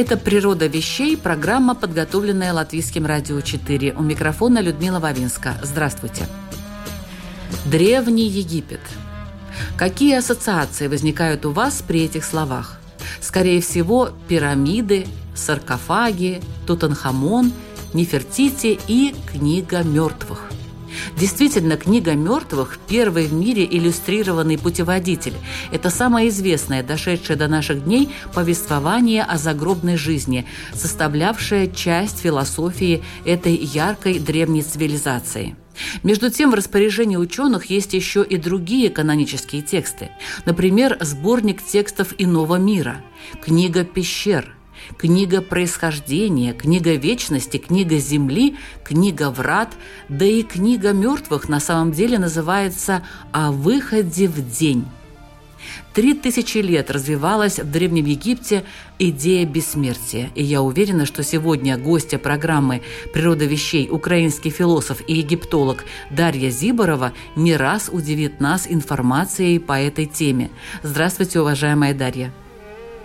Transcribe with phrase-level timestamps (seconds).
[0.00, 3.92] Это «Природа вещей», программа, подготовленная Латвийским радио 4.
[3.92, 5.60] У микрофона Людмила Вавинска.
[5.62, 6.26] Здравствуйте.
[7.66, 8.80] Древний Египет.
[9.76, 12.80] Какие ассоциации возникают у вас при этих словах?
[13.20, 17.52] Скорее всего, пирамиды, саркофаги, Тутанхамон,
[17.92, 20.49] Нефертити и Книга мертвых.
[21.16, 25.34] Действительно, книга мертвых– первый в мире иллюстрированный путеводитель.
[25.72, 33.54] Это самое известное, дошедшее до наших дней, повествование о загробной жизни, составлявшее часть философии этой
[33.54, 35.56] яркой древней цивилизации.
[36.02, 40.10] Между тем, в распоряжении ученых есть еще и другие канонические тексты.
[40.44, 43.02] Например, сборник текстов иного мира,
[43.42, 44.54] книга пещер–
[44.96, 49.74] книга происхождения, книга вечности, книга земли, книга врат,
[50.08, 54.84] да и книга мертвых на самом деле называется «О выходе в день».
[55.92, 58.64] Три тысячи лет развивалась в Древнем Египте
[58.98, 60.30] идея бессмертия.
[60.34, 67.12] И я уверена, что сегодня гостья программы «Природа вещей» украинский философ и египтолог Дарья Зиборова
[67.36, 70.50] не раз удивит нас информацией по этой теме.
[70.82, 72.32] Здравствуйте, уважаемая Дарья.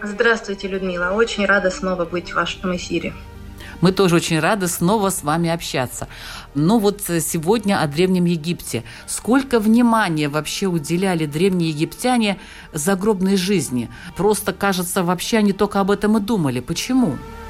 [0.06, 1.12] Здравствуйте, Людмила.
[1.12, 3.14] Очень рада снова быть в вашем эфире.
[3.82, 6.08] Мы тоже очень рады снова с вами общаться.
[6.54, 8.84] Но вот сегодня о Древнем Египте.
[9.08, 12.40] Сколько внимания вообще уделяли древние египтяне
[12.72, 13.90] загробной жизни?
[14.16, 16.60] Просто, кажется, вообще они только об этом и думали.
[16.60, 17.12] Почему?
[17.12, 17.45] Почему?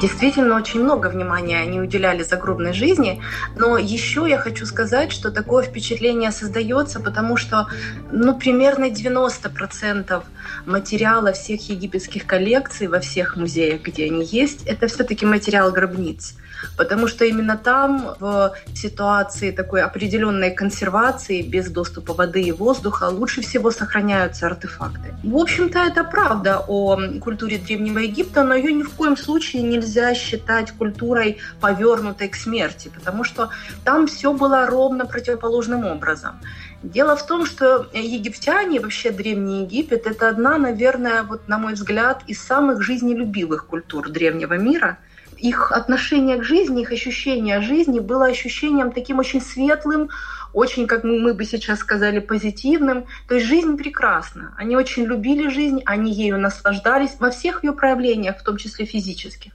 [0.00, 3.22] Действительно, очень много внимания они уделяли загробной жизни,
[3.56, 7.66] но еще я хочу сказать, что такое впечатление создается, потому что
[8.10, 10.22] ну, примерно 90%
[10.64, 16.34] материала всех египетских коллекций во всех музеях, где они есть, это все-таки материал гробниц
[16.76, 23.42] потому что именно там в ситуации такой определенной консервации без доступа воды и воздуха лучше
[23.42, 25.14] всего сохраняются артефакты.
[25.22, 29.89] В общем-то, это правда о культуре Древнего Египта, но ее ни в коем случае нельзя
[30.14, 33.50] считать культурой, повернутой к смерти, потому что
[33.84, 36.40] там все было ровно противоположным образом.
[36.82, 42.22] Дело в том, что египтяне, вообще Древний Египет, это одна, наверное, вот на мой взгляд,
[42.26, 44.98] из самых жизнелюбивых культур древнего мира–
[45.40, 50.10] их отношение к жизни, их ощущение жизни было ощущением таким очень светлым,
[50.52, 53.06] очень, как мы бы сейчас сказали, позитивным.
[53.28, 54.54] То есть жизнь прекрасна.
[54.58, 59.52] Они очень любили жизнь, они ею наслаждались во всех ее проявлениях, в том числе физических.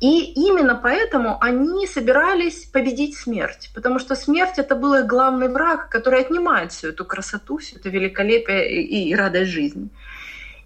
[0.00, 5.90] И именно поэтому они собирались победить смерть, потому что смерть это был их главный враг,
[5.90, 9.90] который отнимает всю эту красоту, все это великолепие и радость жизни.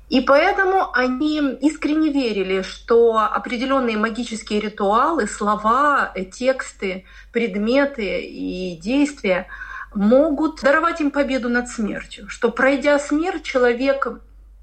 [0.08, 9.48] И поэтому они искренне верили, что определенные магические ритуалы, слова, тексты, предметы и действия
[9.94, 14.06] могут даровать им победу над смертью, что пройдя смерть, человек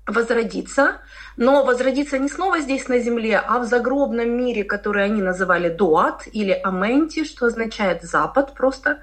[0.06, 1.02] возродится,
[1.42, 6.28] но возродится не снова здесь на земле, а в загробном мире, который они называли Дуат
[6.32, 9.00] или Аменти, что означает Запад просто.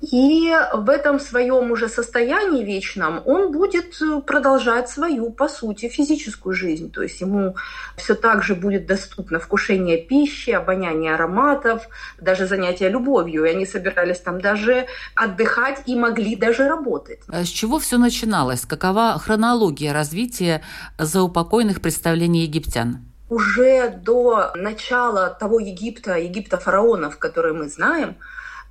[0.00, 6.54] И в этом своем уже состоянии вечном он будет э, продолжать свою, по сути, физическую
[6.54, 6.92] жизнь.
[6.92, 7.56] То есть ему
[7.96, 11.88] все так же будет доступно вкушение пищи, обоняние ароматов,
[12.20, 13.44] даже занятия любовью.
[13.44, 14.86] И они собирались там даже
[15.16, 17.18] отдыхать и могли даже работать.
[17.26, 18.60] А с чего все начиналось?
[18.66, 20.62] Какова хронология развития
[20.96, 22.98] заупокойных представлений египтян?
[23.30, 28.16] Уже до начала того Египта, Египта фараонов, который мы знаем,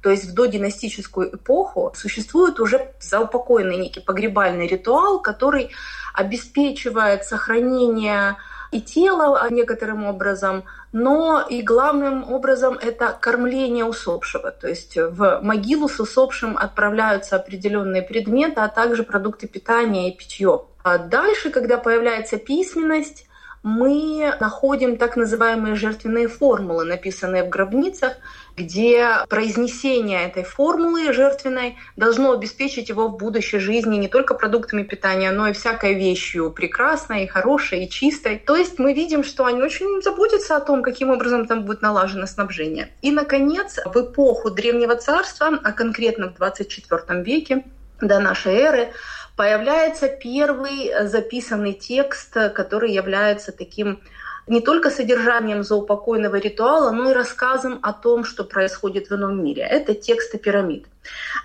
[0.01, 5.71] то есть в додинастическую эпоху существует уже заупокойный некий погребальный ритуал, который
[6.13, 8.37] обеспечивает сохранение
[8.71, 14.51] и тела некоторым образом, но и главным образом это кормление усопшего.
[14.51, 20.65] То есть в могилу с усопшим отправляются определенные предметы, а также продукты питания и питье.
[20.83, 23.27] А дальше, когда появляется письменность,
[23.63, 28.13] мы находим так называемые жертвенные формулы, написанные в гробницах,
[28.57, 35.31] где произнесение этой формулы жертвенной должно обеспечить его в будущей жизни не только продуктами питания,
[35.31, 38.39] но и всякой вещью прекрасной, хорошей, и чистой.
[38.39, 42.25] То есть мы видим, что они очень заботятся о том, каким образом там будет налажено
[42.25, 42.89] снабжение.
[43.03, 47.63] И, наконец, в эпоху Древнего Царства, а конкретно в 24 веке
[48.01, 48.87] до нашей эры,
[49.35, 53.99] появляется первый записанный текст, который является таким
[54.47, 59.63] не только содержанием заупокойного ритуала, но и рассказом о том, что происходит в ином мире.
[59.63, 60.87] Это тексты пирамид.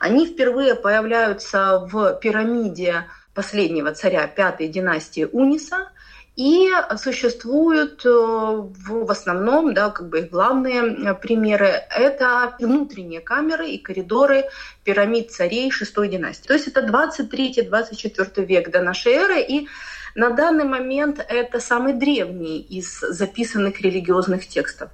[0.00, 5.88] Они впервые появляются в пирамиде последнего царя пятой династии Униса–
[6.34, 13.20] и существуют э, в, в основном, да, как бы их главные э, примеры, это внутренние
[13.20, 14.44] камеры и коридоры
[14.82, 16.46] пирамид царей шестой династии.
[16.46, 19.68] То есть это 23-24 век до нашей эры, и
[20.14, 24.90] на данный момент это самый древний из записанных религиозных текстов.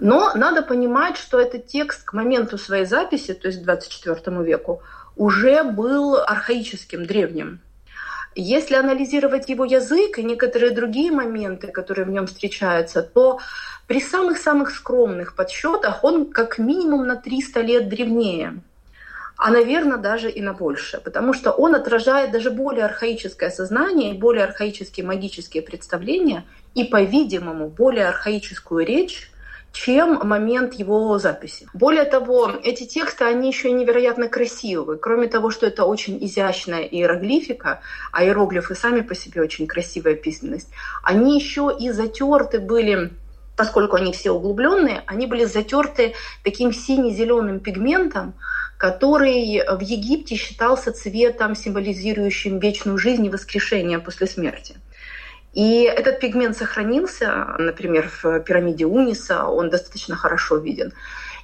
[0.00, 4.82] Но надо понимать, что этот текст к моменту своей записи, то есть к 24 веку,
[5.16, 7.60] уже был архаическим, древним.
[8.34, 13.40] Если анализировать его язык и некоторые другие моменты, которые в нем встречаются, то
[13.88, 18.62] при самых-самых скромных подсчетах он как минимум на 300 лет древнее
[19.38, 24.18] а, наверное, даже и на больше, потому что он отражает даже более архаическое сознание и
[24.18, 26.44] более архаические магические представления
[26.74, 29.30] и, по-видимому, более архаическую речь,
[29.72, 31.68] чем момент его записи.
[31.72, 34.98] Более того, эти тексты, они еще и невероятно красивые.
[34.98, 37.80] Кроме того, что это очень изящная иероглифика,
[38.10, 40.70] а иероглифы сами по себе очень красивая письменность,
[41.04, 43.12] они еще и затерты были
[43.58, 46.14] поскольку они все углубленные, они были затерты
[46.44, 48.34] таким сине-зеленым пигментом,
[48.78, 54.76] который в Египте считался цветом, символизирующим вечную жизнь и воскрешение после смерти.
[55.54, 60.92] И этот пигмент сохранился, например, в пирамиде Униса, он достаточно хорошо виден.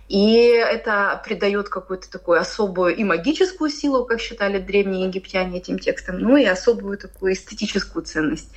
[0.08, 6.20] И это придает какую-то такую особую и магическую силу, как считали древние египтяне этим текстом,
[6.20, 8.52] ну и особую такую эстетическую ценность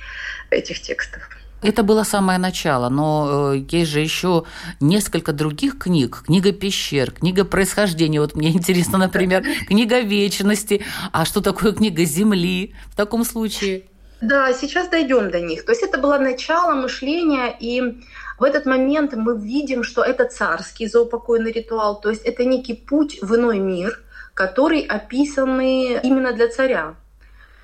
[0.50, 1.28] этих текстов.
[1.60, 4.44] Это было самое начало, но э, есть же еще
[4.80, 6.22] несколько других книг.
[6.26, 8.20] Книга пещер, книга происхождения.
[8.20, 10.84] Вот мне интересно, например, книга вечности.
[11.12, 13.82] А что такое книга земли в таком случае?
[14.20, 15.64] Да, сейчас дойдем до них.
[15.64, 18.02] То есть это было начало мышления, и
[18.38, 23.18] в этот момент мы видим, что это царский заупокойный ритуал, то есть это некий путь
[23.22, 24.00] в иной мир,
[24.34, 26.94] который описанный именно для царя.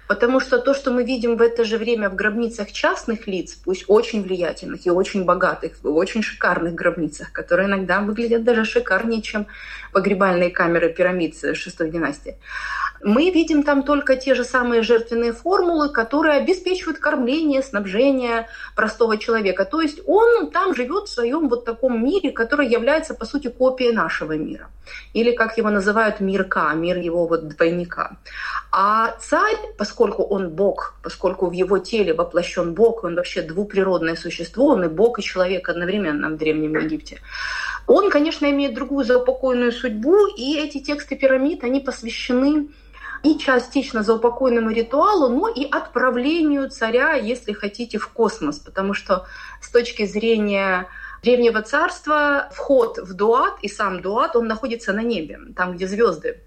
[0.06, 3.84] Потому что то, что мы видим в это же время в гробницах частных лиц, пусть
[3.88, 9.46] очень влиятельных и очень богатых, в очень шикарных гробницах, которые иногда выглядят даже шикарнее, чем
[9.94, 12.36] погребальные камеры пирамид шестой династии,
[13.04, 19.64] мы видим там только те же самые жертвенные формулы, которые обеспечивают кормление, снабжение простого человека.
[19.64, 23.92] То есть он там живет в своем вот таком мире, который является, по сути, копией
[23.92, 24.68] нашего мира.
[25.12, 28.16] Или, как его называют, мир К, мир его вот двойника.
[28.72, 34.68] А царь, поскольку он Бог, поскольку в его теле воплощен Бог, он вообще двуприродное существо,
[34.68, 37.20] он и Бог, и человек одновременно в Древнем Египте,
[37.86, 42.68] он, конечно, имеет другую заупокойную судьбу, и эти тексты пирамид, они посвящены
[43.22, 49.26] и частично заупокойному ритуалу, но и отправлению царя, если хотите, в космос, потому что
[49.60, 50.88] с точки зрения
[51.22, 56.42] Древнего царства вход в Дуат и сам Дуат, он находится на небе, там, где звезды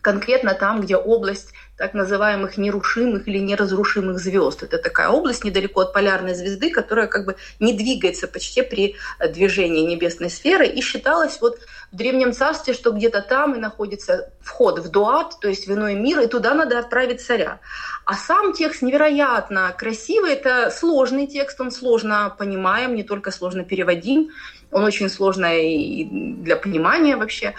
[0.00, 4.62] конкретно там, где область так называемых нерушимых или неразрушимых звезд.
[4.62, 8.96] Это такая область недалеко от полярной звезды, которая как бы не двигается почти при
[9.30, 10.66] движении небесной сферы.
[10.66, 11.58] И считалось вот
[11.90, 15.94] в Древнем Царстве, что где-то там и находится вход в Дуат, то есть в иной
[15.94, 17.60] мир, и туда надо отправить царя.
[18.04, 20.32] А сам текст невероятно красивый.
[20.34, 24.30] Это сложный текст, он сложно понимаем, не только сложно переводим.
[24.72, 27.54] Он очень сложный и для понимания вообще,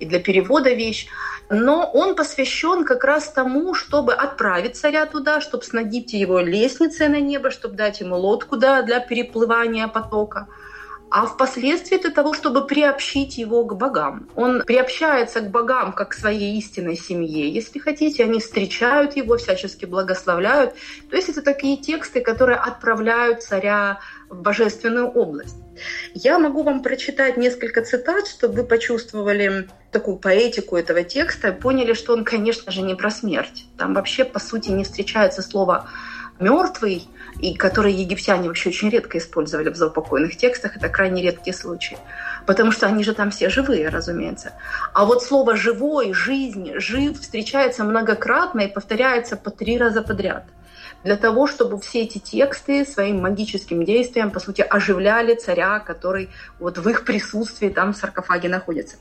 [0.00, 1.06] и для перевода вещь.
[1.48, 7.20] Но он посвящен как раз тому, чтобы отправить царя туда, чтобы снабдить его лестницей на
[7.20, 10.48] небо, чтобы дать ему лодку да, для переплывания потока
[11.10, 14.28] а впоследствии для того, чтобы приобщить его к богам.
[14.34, 19.84] Он приобщается к богам как к своей истинной семье, если хотите, они встречают его, всячески
[19.84, 20.74] благословляют.
[21.08, 25.56] То есть это такие тексты, которые отправляют царя в божественную область.
[26.14, 32.12] Я могу вам прочитать несколько цитат, чтобы вы почувствовали такую поэтику этого текста, поняли, что
[32.12, 33.66] он, конечно же, не про смерть.
[33.78, 35.88] Там вообще, по сути, не встречается слово
[36.38, 37.08] «мертвый»,
[37.40, 40.76] и которые египтяне вообще очень редко использовали в заупокойных текстах.
[40.76, 41.98] Это крайне редкие случаи.
[42.46, 44.52] Потому что они же там все живые, разумеется.
[44.94, 50.44] А вот слово «живой», «жизнь», «жив» встречается многократно и повторяется по три раза подряд.
[51.04, 56.78] Для того, чтобы все эти тексты своим магическим действием, по сути, оживляли царя, который вот
[56.78, 58.96] в их присутствии там в саркофаге находится.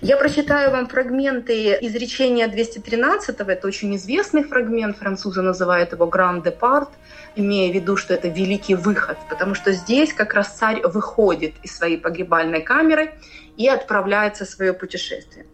[0.00, 6.88] Я прочитаю вам фрагменты изречения 213, это очень известный фрагмент, французы называют его «Grand Depart»,
[7.36, 11.76] имея в виду, что это великий выход, потому что здесь как раз царь выходит из
[11.76, 13.14] своей погребальной камеры
[13.56, 15.46] и отправляется в свое путешествие.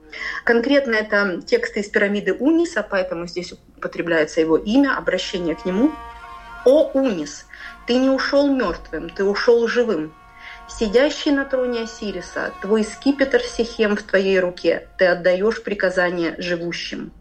[0.44, 5.92] Конкретно это тексты из пирамиды Униса, поэтому здесь употребляется его имя, обращение к нему.
[6.64, 7.46] «О, Унис,
[7.86, 10.14] ты не ушел мертвым, ты ушел живым.
[10.68, 17.12] Сидящий на троне Осириса, твой скипетр Сихем в твоей руке, ты отдаешь приказания живущим».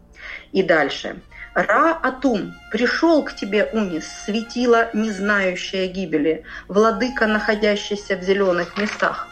[0.52, 1.20] И дальше.
[1.54, 9.28] Ра-Атум, пришел к тебе, Унис, светило, не знающее гибели, владыка, находящийся в зеленых местах.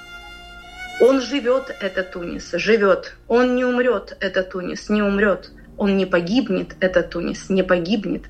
[1.00, 3.16] Он живет, этот Тунис, живет.
[3.26, 5.50] Он не умрет, этот Тунис, не умрет.
[5.78, 8.24] Он не погибнет, этот Тунис, не погибнет.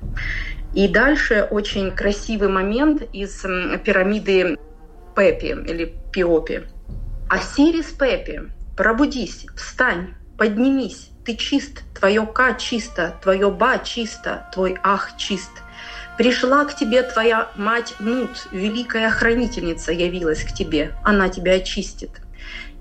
[0.73, 4.57] И дальше очень красивый момент из пирамиды
[5.17, 6.63] Пепи или Пиопи.
[7.29, 8.43] Осирис Пепи,
[8.77, 15.51] пробудись, встань, поднимись, ты чист, твое Ка чисто, твое Ба чисто, твой Ах чист.
[16.17, 22.21] Пришла к тебе твоя мать Нут, великая хранительница явилась к тебе, она тебя очистит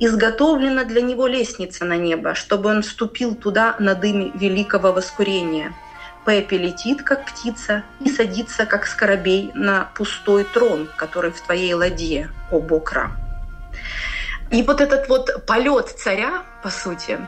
[0.00, 5.73] изготовлена для него лестница на небо, чтобы он вступил туда на дыме великого воскурения.
[6.26, 12.30] Пеппи летит, как птица, и садится, как скоробей, на пустой трон, который в твоей ладье,
[12.50, 13.12] о Бокра.
[14.50, 17.19] И вот этот вот полет царя, по сути,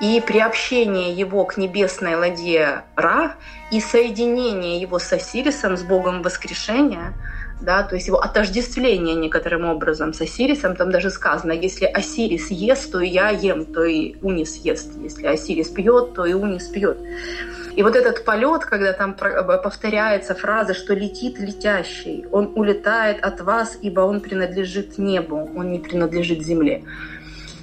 [0.00, 3.34] и приобщение его к небесной ладье Ра,
[3.70, 7.12] и соединение его с Осирисом, с Богом воскрешения–
[7.60, 12.92] да, то есть его отождествление некоторым образом с Осирисом, там даже сказано, если Осирис ест,
[12.92, 16.98] то и я ем, то и Унис ест, если Осирис пьет, то и Унис пьет.
[17.76, 23.76] И вот этот полет, когда там повторяется фраза, что летит летящий, он улетает от вас,
[23.82, 26.84] ибо он принадлежит небу, он не принадлежит земле.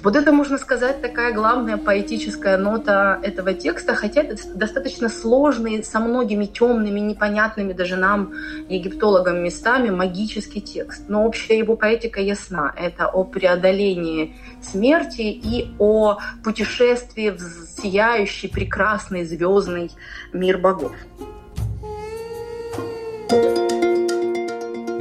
[0.02, 6.00] Вот это, можно сказать, такая главная поэтическая нота этого текста, хотя это достаточно сложный, со
[6.00, 8.32] многими темными, непонятными даже нам,
[8.68, 11.04] египтологам, местами магический текст.
[11.08, 12.74] Но общая его поэтика ясна.
[12.76, 17.40] Это о преодолении смерти и о путешествии в
[17.80, 19.92] сияющий, прекрасный, звездный
[20.32, 20.92] мир богов.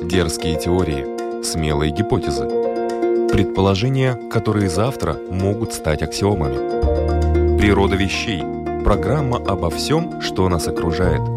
[0.04, 2.48] Дерзкие теории, смелые гипотезы–
[3.32, 7.58] Предположения, которые завтра могут стать аксиомами.
[7.58, 8.42] Природа вещей.
[8.84, 11.22] Программа обо всем, что нас окружает–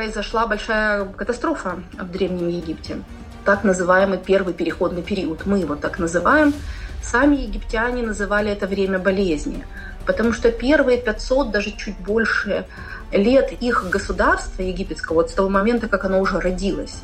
[0.00, 3.02] произошла большая катастрофа в Древнем Египте.
[3.44, 5.44] Так называемый первый переходный период.
[5.44, 6.54] Мы его так называем.
[7.02, 9.62] Сами египтяне называли это время болезни.
[10.06, 12.64] Потому что первые 500, даже чуть больше
[13.12, 16.96] лет их государства египетского, вот с того момента, как оно уже родилось,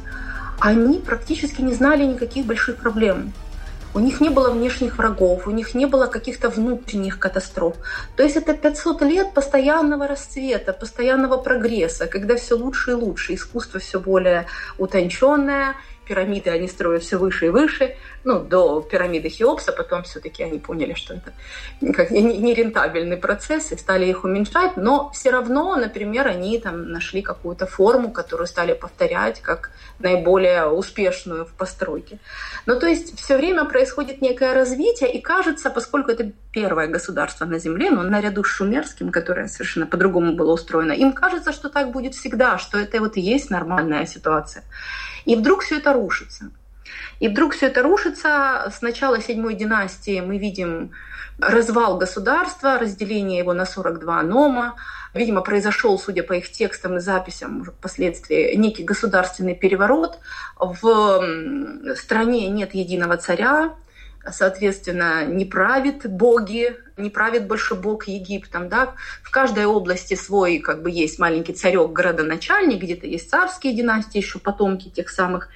[0.58, 3.34] они практически не знали никаких больших проблем.
[3.96, 7.76] У них не было внешних врагов, у них не было каких-то внутренних катастроф.
[8.14, 13.80] То есть это 500 лет постоянного расцвета, постоянного прогресса, когда все лучше и лучше, искусство
[13.80, 15.76] все более утонченное,
[16.06, 20.94] пирамиды они строят все выше и выше, ну, до пирамиды Хеопса, потом все-таки они поняли,
[20.94, 21.32] что это
[21.92, 27.66] как нерентабельный процесс и стали их уменьшать, но все равно, например, они там нашли какую-то
[27.66, 32.18] форму, которую стали повторять как наиболее успешную в постройке.
[32.66, 37.58] Ну, то есть все время происходит некое развитие, и кажется, поскольку это первое государство на
[37.58, 42.14] Земле, но наряду с шумерским, которое совершенно по-другому было устроено, им кажется, что так будет
[42.14, 44.64] всегда, что это вот и есть нормальная ситуация.
[45.26, 46.50] И вдруг все это рушится.
[47.20, 48.72] И вдруг все это рушится.
[48.74, 50.92] С начала седьмой династии мы видим
[51.38, 54.76] развал государства, разделение его на 42 нома.
[55.12, 60.18] Видимо, произошел, судя по их текстам и записям уже впоследствии, некий государственный переворот.
[60.58, 63.74] В стране нет единого царя,
[64.32, 70.82] соответственно, не правит боги, не правит больше бог Египтом, да, в каждой области свой, как
[70.82, 75.48] бы, есть маленький царек, городоначальник, где-то есть царские династии, еще потомки тех самых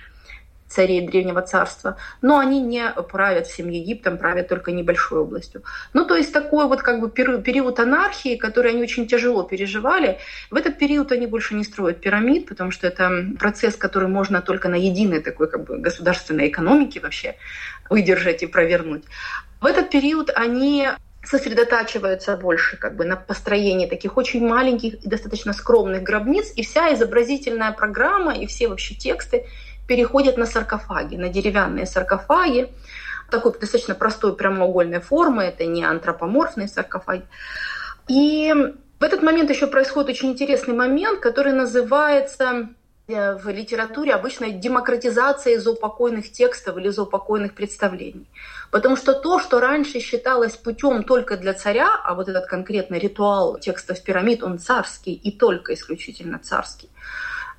[0.70, 5.62] царей Древнего Царства, но они не правят всем Египтом, правят только небольшой областью.
[5.92, 10.18] Ну, то есть такой вот как бы период анархии, который они очень тяжело переживали.
[10.50, 14.68] В этот период они больше не строят пирамид, потому что это процесс, который можно только
[14.68, 17.34] на единой такой как бы государственной экономике вообще
[17.90, 19.02] выдержать и провернуть.
[19.60, 20.88] В этот период они
[21.22, 26.94] сосредотачиваются больше как бы на построении таких очень маленьких и достаточно скромных гробниц, и вся
[26.94, 29.46] изобразительная программа и все вообще тексты
[29.90, 32.72] переходят на саркофаги, на деревянные саркофаги,
[33.28, 37.24] такой достаточно простой прямоугольной формы, это не антропоморфные саркофаги.
[38.06, 38.54] И
[39.00, 42.68] в этот момент еще происходит очень интересный момент, который называется
[43.08, 48.28] э, в литературе обычно демократизация изопокойных текстов или изопокойных представлений.
[48.70, 53.58] Потому что то, что раньше считалось путем только для царя, а вот этот конкретный ритуал
[53.58, 56.90] текстов пирамид, он царский и только исключительно царский,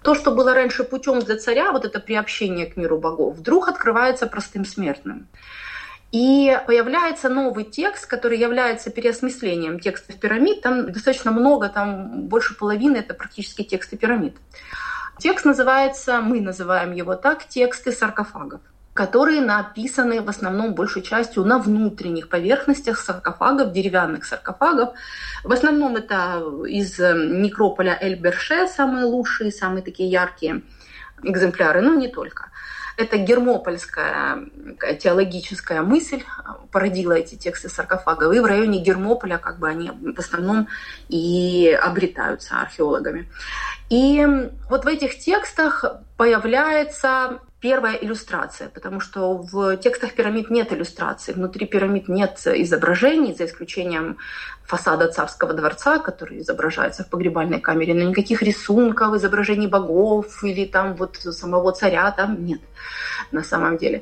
[0.02, 4.28] то, что было раньше путем для царя, вот это приобщение к миру богов, вдруг открывается
[4.28, 5.28] простым смертным.
[6.12, 10.62] И появляется новый текст, который является переосмыслением текстов пирамид.
[10.62, 14.36] Там достаточно много, там больше половины это практически тексты пирамид.
[15.20, 18.62] Текст называется, мы называем его так, тексты саркофагов
[18.94, 24.94] которые написаны в основном большей частью на внутренних поверхностях саркофагов, деревянных саркофагов.
[25.44, 30.64] В основном это из некрополя Эль-Берше самые лучшие, самые такие яркие
[31.24, 32.50] экземпляры, но не только.
[32.98, 34.50] Это гермопольская
[35.00, 36.24] теологическая мысль
[36.72, 38.36] породила эти тексты саркофагов.
[38.36, 40.68] И в районе Гермополя как бы они в основном
[41.08, 43.30] и обретаются археологами.
[43.90, 44.28] И
[44.70, 45.86] вот в этих текстах
[46.18, 53.46] появляется первая иллюстрация, потому что в текстах пирамид нет иллюстраций, внутри пирамид нет изображений, за
[53.46, 54.18] исключением
[54.66, 60.96] фасада царского дворца, который изображается в погребальной камере, но никаких рисунков, изображений богов или там
[60.96, 62.62] вот самого царя там нет
[63.32, 64.02] на самом деле.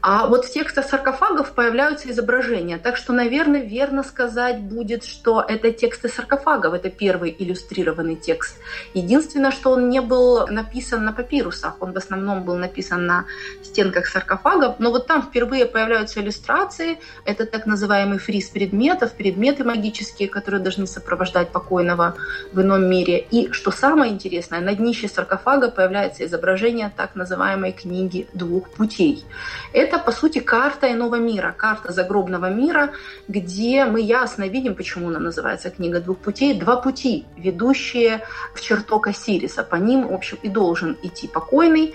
[0.00, 2.78] А вот в текстах саркофагов появляются изображения.
[2.78, 8.58] Так что, наверное, верно сказать будет, что это тексты саркофагов, это первый иллюстрированный текст.
[8.94, 13.24] Единственное, что он не был написан на папирусах, он в основном был написан на
[13.62, 20.28] стенках саркофагов, но вот там впервые появляются иллюстрации, это так называемый фриз предметов, предметы магические,
[20.28, 22.14] которые должны сопровождать покойного
[22.52, 23.26] в ином мире.
[23.30, 29.24] И, что самое интересное, на днище саркофага появляется изображение так называемой книги двух путей.
[29.72, 32.90] Это, по сути, карта иного мира, карта загробного мира,
[33.28, 36.52] где мы ясно видим, почему она называется «Книга двух путей».
[36.52, 38.20] Два пути, ведущие
[38.54, 39.62] в чертог Осириса.
[39.62, 41.94] По ним, в общем, и должен идти покойный.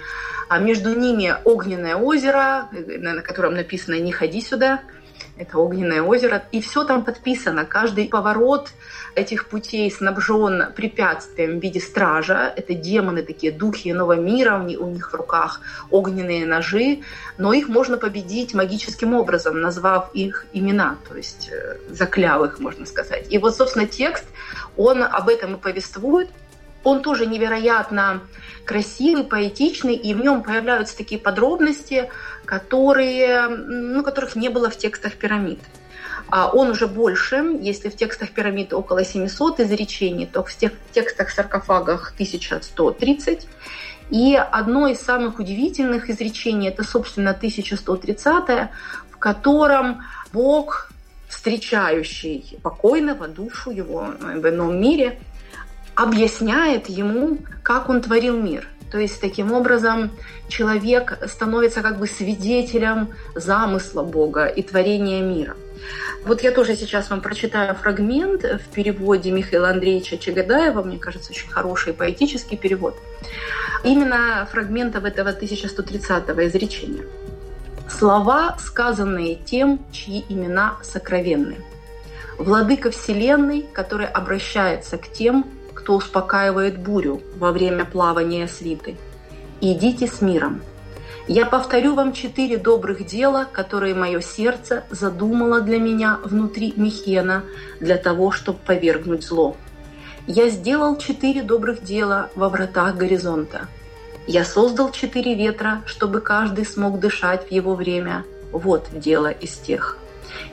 [0.49, 4.79] А между ними огненное озеро, на котором написано «Не ходи сюда»,
[5.37, 7.65] это огненное озеро, и все там подписано.
[7.65, 8.69] Каждый поворот
[9.15, 12.53] этих путей снабжен препятствием в виде стража.
[12.55, 17.01] Это демоны, такие духи иного мира, у них в руках огненные ножи,
[17.37, 22.85] но их можно победить магическим образом, назвав их имена, то есть э, закляв их, можно
[22.85, 23.25] сказать.
[23.31, 24.25] И вот, собственно, текст,
[24.77, 26.29] он об этом и повествует.
[26.83, 28.21] Он тоже невероятно
[28.65, 32.09] красивый, поэтичный, и в нем появляются такие подробности,
[32.45, 35.59] которые, ну, которых не было в текстах пирамид.
[36.29, 40.55] А он уже больше, если в текстах пирамид около 700 изречений, то в
[40.91, 43.47] текстах саркофагах 1130.
[44.09, 48.69] И одно из самых удивительных изречений, это, собственно, 1130,
[49.11, 50.89] в котором Бог,
[51.27, 55.19] встречающий покойного душу его в ином мире,
[55.95, 58.67] объясняет ему, как он творил мир.
[58.91, 60.11] То есть таким образом
[60.47, 65.55] человек становится как бы свидетелем замысла Бога и творения мира.
[66.25, 71.49] Вот я тоже сейчас вам прочитаю фрагмент в переводе Михаила Андреевича Чагадаева, мне кажется, очень
[71.49, 72.95] хороший поэтический перевод.
[73.83, 77.03] Именно фрагментов этого 1130-го изречения.
[77.89, 81.57] Слова, сказанные тем, чьи имена сокровенны.
[82.37, 85.45] Владыка Вселенной, который обращается к тем,
[85.83, 88.95] кто успокаивает бурю во время плавания свиты.
[89.59, 90.61] Идите с миром.
[91.27, 97.43] Я повторю вам четыре добрых дела, которые мое сердце задумало для меня внутри Михена
[97.81, 99.57] для того, чтобы повергнуть зло.
[100.25, 103.67] Я сделал четыре добрых дела во вратах горизонта.
[104.25, 108.23] Я создал четыре ветра, чтобы каждый смог дышать в его время.
[108.53, 109.97] Вот дело из тех.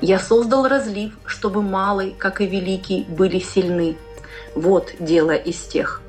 [0.00, 3.96] Я создал разлив, чтобы малый, как и великий, были сильны.
[4.54, 6.02] Вот дело из тех.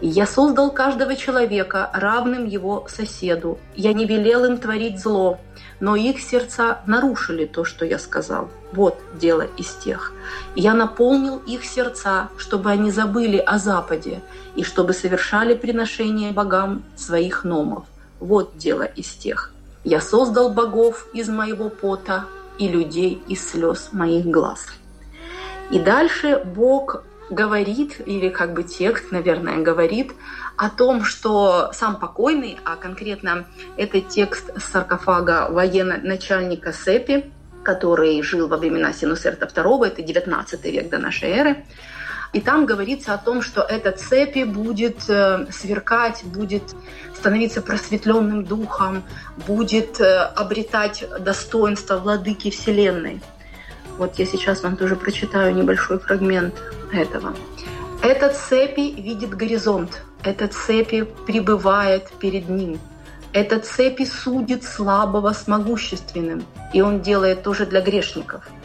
[0.00, 3.58] Я создал каждого человека равным его соседу.
[3.74, 5.38] Я не велел им творить зло,
[5.80, 8.48] но их сердца нарушили то, что я сказал.
[8.72, 10.12] Вот дело из тех.
[10.54, 14.20] Я наполнил их сердца, чтобы они забыли о Западе
[14.54, 17.84] и чтобы совершали приношение богам своих номов.
[18.20, 19.52] Вот дело из тех.
[19.84, 22.26] Я создал богов из моего пота
[22.58, 24.66] и людей из слез моих глаз.
[25.70, 30.12] И дальше Бог говорит, или как бы текст, наверное, говорит
[30.56, 37.30] о том, что сам покойный, а конкретно это текст саркофага военно-начальника Сепи,
[37.62, 41.64] который жил во времена Синусерта II, это 19 век до нашей эры.
[42.32, 46.62] И там говорится о том, что эта цепи будет э, сверкать, будет
[47.14, 49.02] становиться просветленным духом,
[49.46, 53.22] будет э, обретать достоинство владыки Вселенной.
[53.98, 56.54] Вот я сейчас вам тоже прочитаю небольшой фрагмент
[56.92, 57.34] этого.
[58.02, 62.78] Этот цепи видит горизонт, этот цепи пребывает перед ним.
[63.32, 68.48] Этот цепи судит слабого с могущественным, и он делает тоже для грешников–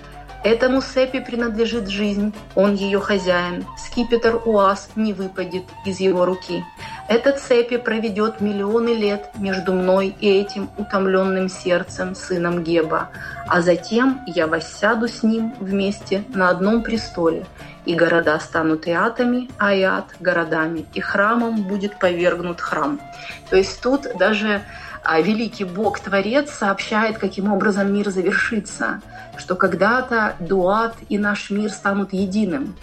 [0.43, 3.65] Этому Сепи принадлежит жизнь, он ее хозяин.
[3.77, 6.65] Скипетр УАЗ не выпадет из его руки.
[7.09, 13.09] Этот Сепи проведет миллионы лет между мной и этим утомленным сердцем, сыном Геба.
[13.47, 17.45] А затем я воссяду с ним вместе на одном престоле,
[17.85, 22.99] и города станут иатами, а иат– городами, и храмом будет повергнут храм.
[23.49, 24.61] То есть тут даже
[25.03, 29.01] а великий Бог-творец сообщает, каким образом мир завершится,
[29.35, 32.75] что когда-то дуат и наш мир станут единым.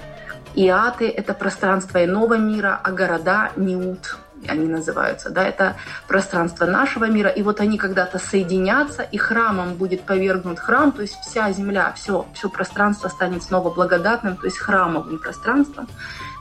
[0.55, 4.17] Иаты– это пространство иного мира, а города– неут,
[4.49, 5.31] они называются.
[5.31, 5.77] Да, это
[6.09, 7.31] пространство нашего мира.
[7.31, 12.27] И вот они когда-то соединятся, и храмом будет повергнут храм, то есть вся земля, все,
[12.35, 15.89] все пространство станет снова благодатным, то есть храмовым пространством,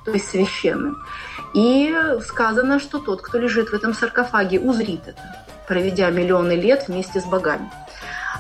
[0.06, 1.04] то есть священным.
[1.54, 1.96] И
[2.28, 5.22] сказано, что тот, кто лежит в этом саркофаге, узрит это
[5.70, 7.72] проведя миллионы лет вместе с богами.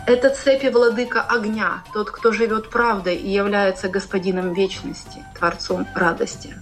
[0.05, 6.55] Это цепи владыка огня, тот, кто живет правдой и является господином вечности, творцом радости.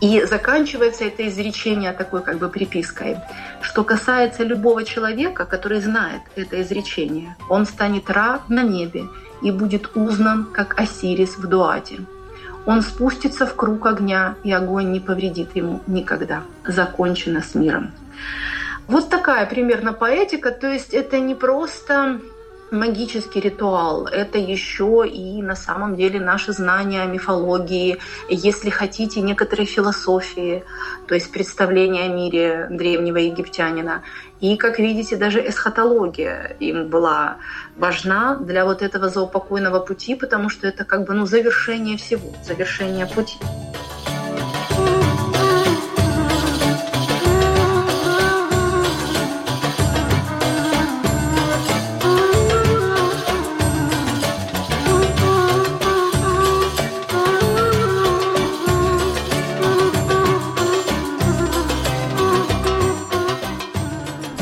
[0.00, 3.18] И заканчивается это изречение такой как бы припиской,
[3.60, 9.08] что касается любого человека, который знает это изречение, он станет Ра на небе
[9.42, 12.00] и будет узнан, как Осирис в Дуате.
[12.66, 16.42] Он спустится в круг огня, и огонь не повредит ему никогда.
[16.66, 17.90] Закончено с миром.
[18.90, 22.20] Вот такая примерно поэтика, то есть это не просто
[22.72, 27.98] магический ритуал, это еще и на самом деле наши знания о мифологии,
[28.28, 30.64] если хотите, некоторые философии,
[31.06, 34.02] то есть представление о мире древнего египтянина.
[34.40, 37.36] И, как видите, даже эсхатология им была
[37.76, 43.06] важна для вот этого заупокойного пути, потому что это как бы ну, завершение всего, завершение
[43.06, 43.38] пути.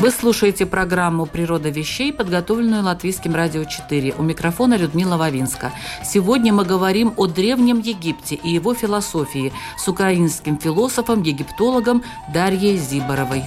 [0.09, 4.15] Вы слушаете программу «Природа вещей», подготовленную Латвийским радио 4.
[4.17, 5.71] У микрофона Людмила Вавинска.
[6.03, 13.43] Сегодня мы говорим о Древнем Египте и его философии с украинским философом, египтологом Дарьей Зиборовой.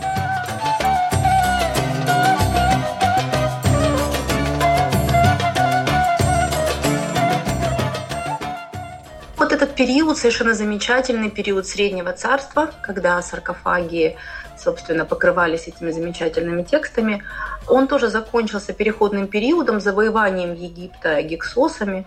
[9.36, 14.16] Вот этот период, совершенно замечательный период Среднего Царства, когда саркофаги
[14.62, 17.24] собственно, покрывались этими замечательными текстами.
[17.68, 22.06] Он тоже закончился переходным периодом, завоеванием Египта гексосами.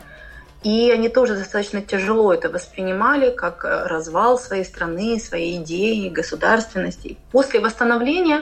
[0.63, 7.17] И они тоже достаточно тяжело это воспринимали, как э, развал своей страны, своей идеи, государственности.
[7.31, 8.41] После восстановления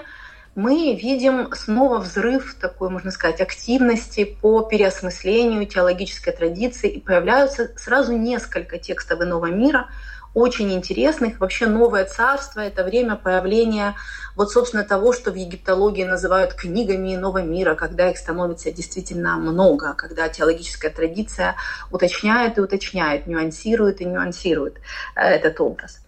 [0.56, 8.14] мы видим снова взрыв такой, можно сказать, активности по переосмыслению теологической традиции, и появляются сразу
[8.14, 9.90] несколько текстов иного мира–
[10.34, 11.40] очень интересных.
[11.40, 13.96] Вообще новое царство– это время появления
[14.36, 19.94] вот, собственно, того, что в египтологии называют книгами нового мира, когда их становится действительно много,
[19.94, 21.56] когда теологическая традиция
[21.92, 24.78] уточняет и уточняет, нюансирует и нюансирует
[25.16, 26.03] э, этот образ.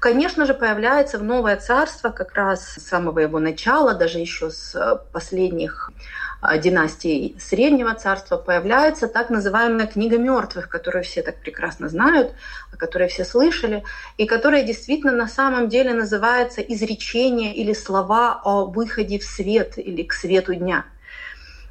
[0.00, 4.74] Конечно же, появляется в новое царство как раз с самого его начала, даже еще с
[4.74, 5.90] э, последних
[6.40, 12.32] а, династий Среднего Царства появляется так называемая книга мертвых, которую все так прекрасно знают,
[12.72, 13.84] о которой все слышали,
[14.16, 20.02] и которая действительно на самом деле называется изречение или слова о выходе в свет или
[20.02, 20.86] к свету дня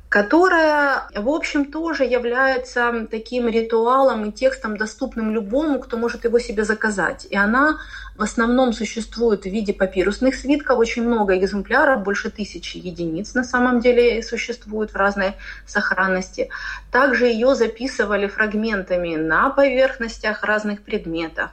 [0.09, 6.63] которая, в общем, тоже является таким ритуалом и текстом, доступным любому, кто может его себе
[6.63, 7.27] заказать.
[7.29, 7.77] И она
[8.17, 13.79] в основном существует в виде папирусных свитков, очень много экземпляров, больше тысячи единиц на самом
[13.79, 15.35] деле существует в разной
[15.67, 16.49] сохранности.
[16.91, 21.51] Также ее записывали фрагментами на поверхностях разных предметов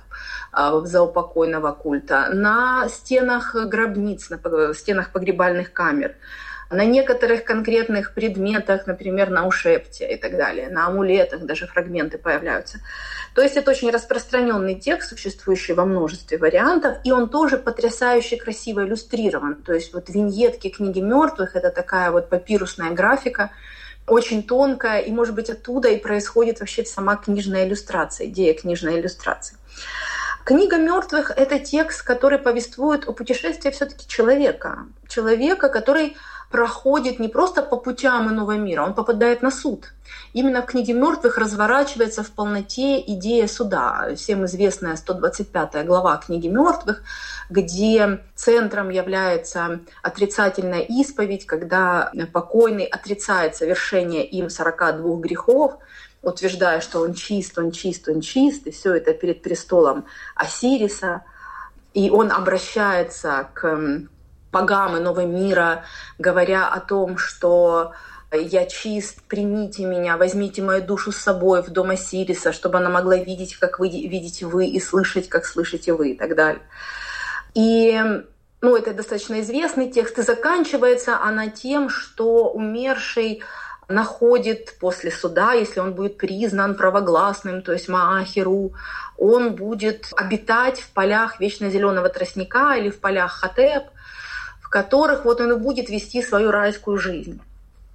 [0.50, 6.16] а, заупокойного культа, на стенах гробниц, на стенах погребальных камер
[6.70, 12.80] на некоторых конкретных предметах, например, на ушепте и так далее, на амулетах даже фрагменты появляются.
[13.34, 18.80] То есть это очень распространенный текст, существующий во множестве вариантов, и он тоже потрясающе красиво
[18.80, 19.56] иллюстрирован.
[19.56, 23.50] То есть вот виньетки книги мертвых– это такая вот папирусная графика,
[24.06, 29.56] очень тонкая, и, может быть, оттуда и происходит вообще сама книжная иллюстрация, идея книжной иллюстрации.
[30.44, 34.86] Книга мертвых– это текст, который повествует о путешествии все-таки человека.
[35.08, 36.16] Человека, который
[36.50, 39.92] проходит не просто по путям иного мира, он попадает на суд.
[40.32, 44.08] Именно в книге мертвых разворачивается в полноте идея суда.
[44.16, 47.02] Всем известная 125 глава книги мертвых,
[47.50, 55.78] где центром является отрицательная исповедь, когда покойный отрицает совершение им 42 грехов,
[56.22, 60.04] утверждая, что он чист, он чист, он чист, и все это перед престолом
[60.34, 61.22] Осириса.
[61.94, 64.06] И он обращается к
[64.56, 65.84] богам иного мира,
[66.18, 67.92] говоря о том, что
[68.32, 73.16] я чист, примите меня, возьмите мою душу с собой в дом Осириса, чтобы она могла
[73.16, 76.62] видеть, как вы видите вы, и слышать, как слышите вы, и так далее.
[77.54, 78.02] И
[78.62, 83.42] ну, это достаточно известный текст, и заканчивается она тем, что умерший
[83.88, 88.72] находит после суда, если он будет признан правогласным, то есть Маахиру,
[89.16, 93.84] он будет обитать в полях вечно зеленого тростника или в полях Хатеп,
[94.66, 97.40] в которых вот он и будет вести свою райскую жизнь.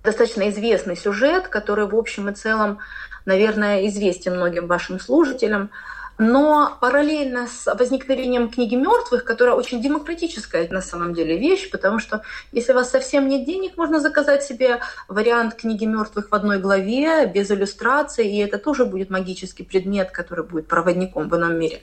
[0.06, 2.80] Достаточно известный сюжет, который в общем и целом,
[3.26, 5.70] наверное, известен многим вашим служителям–
[6.22, 12.22] но параллельно с возникновением книги мертвых, которая очень демократическая на самом деле вещь, потому что
[12.52, 17.26] если у вас совсем нет денег, можно заказать себе вариант книги мертвых в одной главе,
[17.26, 21.82] без иллюстрации, и это тоже будет магический предмет, который будет проводником в ином мире.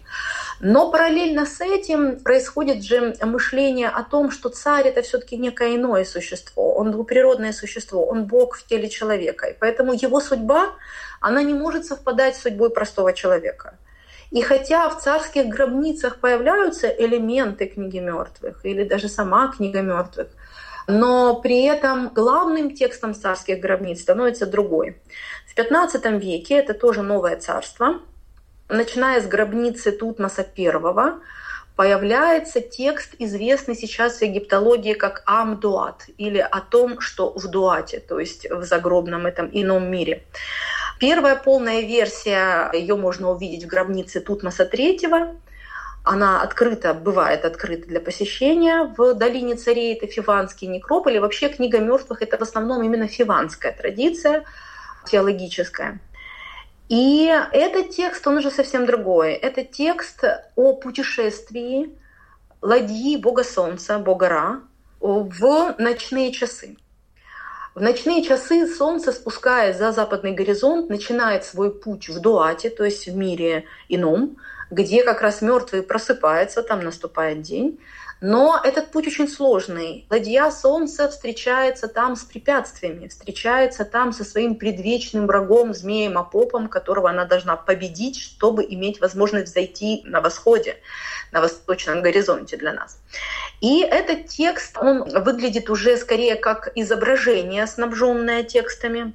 [0.60, 6.04] Но параллельно с этим происходит же мышление о том, что царь это все-таки некое иное
[6.04, 10.76] существо, он двуприродное существо, он Бог в теле человека, и поэтому его судьба,
[11.20, 13.76] она не может совпадать с судьбой простого человека.
[14.30, 20.28] И хотя в царских гробницах появляются элементы книги мертвых или даже сама книга мертвых,
[20.86, 25.00] но при этом главным текстом царских гробниц становится другой.
[25.46, 28.00] В XV веке это тоже новое царство.
[28.68, 30.72] Начиная с гробницы Тутмоса I,
[31.74, 38.18] появляется текст, известный сейчас в египтологии как Амдуат, или о том, что в Дуате, то
[38.18, 40.24] есть в загробном этом ином мире.
[40.98, 45.36] Первая полная версия, ее можно увидеть в гробнице Тутмоса III.
[46.04, 51.16] Она открыта, бывает открыта для посещения в долине царей, это Фиванский некрополь.
[51.16, 54.44] И вообще книга мертвых это в основном именно фиванская традиция
[55.06, 56.00] теологическая.
[56.88, 59.34] И этот текст, он уже совсем другой.
[59.34, 60.24] Это текст
[60.56, 61.94] о путешествии
[62.62, 64.60] ладьи бога солнца, бога Ра,
[65.00, 66.76] в ночные часы.
[67.74, 73.06] В ночные часы солнце, спускаясь за западный горизонт, начинает свой путь в Дуате, то есть
[73.06, 74.36] в мире ином,
[74.70, 77.78] где как раз мертвые просыпаются, там наступает день.
[78.20, 80.04] Но этот путь очень сложный.
[80.10, 87.10] Ладья Солнца встречается там с препятствиями, встречается там со своим предвечным врагом, змеем Апопом, которого
[87.10, 90.78] она должна победить, чтобы иметь возможность зайти на восходе,
[91.30, 92.98] на восточном горизонте для нас.
[93.60, 99.12] И этот текст, он выглядит уже скорее как изображение, снабженное текстами.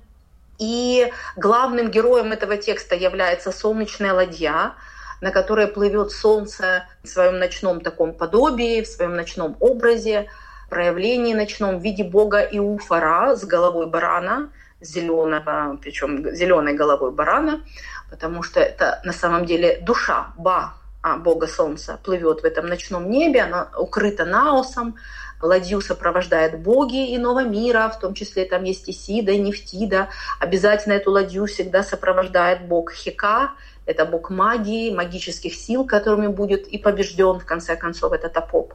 [0.60, 4.76] И главным героем этого текста является солнечная ладья,
[5.24, 10.28] на которой плывет солнце в своем ночном таком подобии, в своем ночном образе,
[10.70, 14.50] проявлении ночном в виде бога Иуфара с головой барана,
[14.82, 17.62] зеленого, причем зеленой головой барана,
[18.10, 23.10] потому что это на самом деле душа Ба, а, бога солнца, плывет в этом ночном
[23.10, 24.96] небе, она укрыта наосом,
[25.42, 30.10] ладью сопровождает боги иного мира, в том числе там есть Исида Нефтида.
[30.40, 33.52] Обязательно эту ладью всегда сопровождает бог Хика,
[33.86, 38.74] это бог магии, магических сил, которыми будет и побежден, в конце концов, этот Апоп.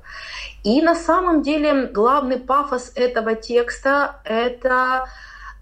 [0.64, 5.06] И на самом деле главный пафос этого текста– это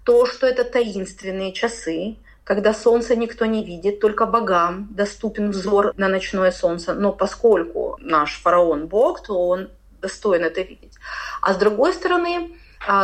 [0.03, 6.07] то, что это таинственные часы, когда солнце никто не видит, только богам доступен взор на
[6.07, 6.93] ночное солнце.
[6.93, 9.69] Но поскольку наш фараон бог, то он
[10.01, 10.93] достоин это видеть.
[11.41, 12.57] А с другой стороны,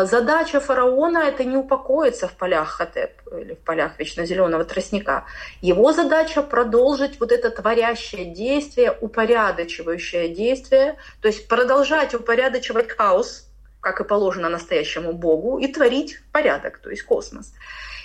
[0.05, 5.25] задача фараона– это не упокоиться в полях Хатеп или в полях вечно зеленого тростника.
[5.61, 13.47] Его задача– продолжить вот это творящее действие, упорядочивающее действие, то есть продолжать упорядочивать хаос,
[13.81, 17.53] как и положено настоящему Богу, и творить порядок, то есть космос.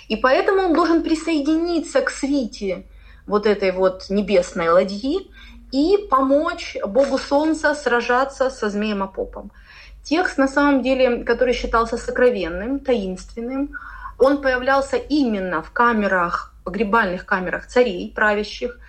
[0.09, 2.85] И поэтому он должен присоединиться к свите
[3.27, 5.31] вот этой вот небесной ладьи
[5.71, 9.51] и помочь Богу Солнца сражаться со змеем Апопом.
[10.03, 13.71] Текст, на самом деле, который считался сокровенным, таинственным,
[14.17, 18.79] он появлялся именно в камерах, погребальных камерах царей правящих,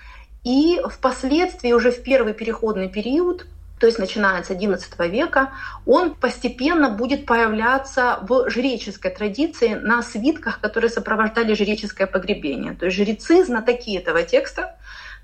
[0.44, 3.46] и впоследствии, уже в первый переходный период,
[3.78, 5.52] то есть начиная с XI века,
[5.86, 12.74] он постепенно будет появляться в жреческой традиции на свитках, которые сопровождали жреческое погребение.
[12.74, 14.76] То есть жрецы, знатоки этого текста,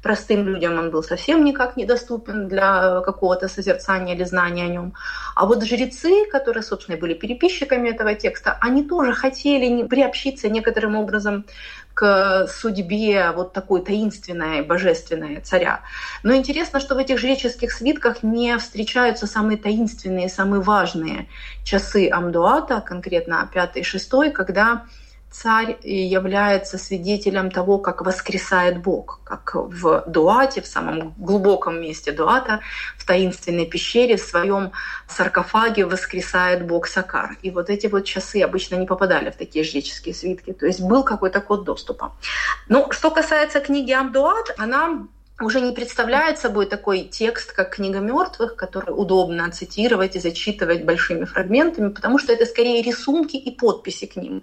[0.07, 4.92] простым людям он был совсем никак недоступен для какого-то созерцания или знания о нем.
[5.35, 11.45] А вот жрецы, которые, собственно, были переписчиками этого текста, они тоже хотели приобщиться некоторым образом
[11.92, 15.81] к судьбе вот такой таинственной, божественной царя.
[16.23, 21.27] Но интересно, что в этих жреческих свитках не встречаются самые таинственные, самые важные
[21.64, 24.85] часы Амдуата, конкретно пятый и шестой, когда
[25.31, 32.61] царь является свидетелем того, как воскресает Бог, как в Дуате, в самом глубоком месте Дуата,
[32.97, 34.73] в таинственной пещере, в своем
[35.09, 37.37] саркофаге воскресает Бог Сакар.
[37.43, 41.03] И вот эти вот часы обычно не попадали в такие жреческие свитки, то есть был
[41.03, 42.12] какой-то код доступа.
[42.69, 45.07] Но что касается книги Амдуат, она
[45.40, 51.25] уже не представляет собой такой текст, как книга мертвых, который удобно цитировать и зачитывать большими
[51.25, 54.42] фрагментами, потому что это скорее рисунки и подписи к ним.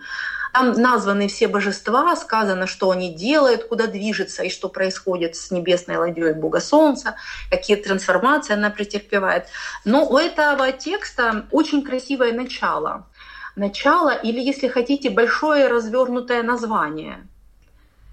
[0.53, 5.97] Там названы все божества, сказано, что они делают, куда движется и что происходит с небесной
[5.97, 7.15] ладьей Бога Солнца,
[7.49, 9.47] какие трансформации она претерпевает.
[9.85, 13.07] Но у этого текста очень красивое начало.
[13.55, 17.27] Начало или, если хотите, большое развернутое название–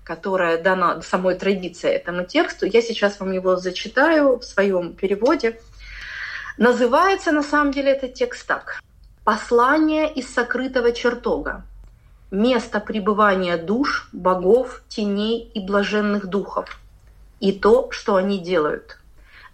[0.05, 2.67] которое дано самой традицией этому тексту.
[2.67, 5.61] Я сейчас вам его зачитаю в своем переводе.
[6.59, 8.81] Называется на самом деле этот текст так.
[9.25, 11.65] «Послание из сокрытого чертога
[12.31, 16.79] место пребывания душ, богов, теней и блаженных духов,
[17.41, 18.99] и то, что они делают.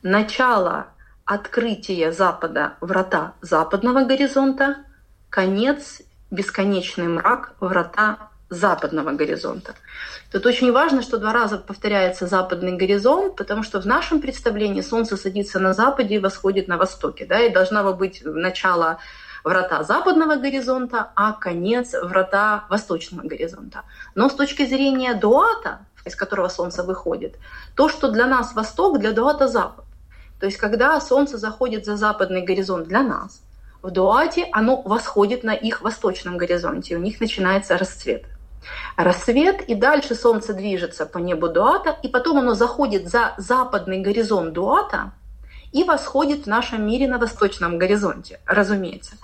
[0.02, 0.88] Начало
[1.24, 4.76] открытия Запада– врата западного горизонта,
[5.30, 9.74] конец– бесконечный мрак– врата западного горизонта.
[10.30, 15.16] Тут очень важно, что два раза повторяется западный горизонт, потому что в нашем представлении Солнце
[15.16, 18.98] садится на западе и восходит на востоке, да, и должна быть начало
[19.42, 23.82] врата западного горизонта, а конец врата восточного горизонта.
[24.14, 27.36] Но с точки зрения дуата, из которого Солнце выходит,
[27.74, 29.84] то, что для нас восток, для дуата запад.
[30.38, 33.40] То есть когда Солнце заходит за западный горизонт для нас,
[33.82, 38.24] в дуате оно восходит на их восточном горизонте, у них начинается расцвет.
[38.96, 44.52] Рассвет, и дальше Солнце движется по небу Дуата, и потом оно заходит за западный горизонт
[44.52, 45.12] Дуата–
[45.76, 49.16] и восходит в нашем мире на восточном горизонте, разумеется.